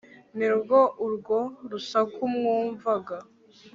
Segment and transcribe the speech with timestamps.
[0.37, 1.39] Ni rwo urwo
[1.69, 3.15] rusaku mwumva.